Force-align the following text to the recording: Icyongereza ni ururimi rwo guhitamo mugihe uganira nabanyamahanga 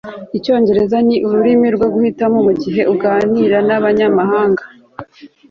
Icyongereza 0.37 0.97
ni 1.07 1.15
ururimi 1.27 1.67
rwo 1.75 1.87
guhitamo 1.93 2.37
mugihe 2.47 2.81
uganira 2.93 3.57
nabanyamahanga 3.67 4.63